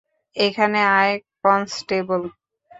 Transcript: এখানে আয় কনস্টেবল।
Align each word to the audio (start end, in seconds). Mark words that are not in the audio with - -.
এখানে 0.35 0.79
আয় 0.97 1.13
কনস্টেবল। 1.43 2.21